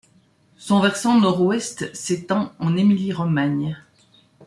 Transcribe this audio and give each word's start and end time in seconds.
Son 0.57 0.79
versant 0.79 1.19
nord-ouest 1.19 1.95
s'étend 1.95 2.53
en 2.57 2.75
Émilie-Romagne. 2.75 3.77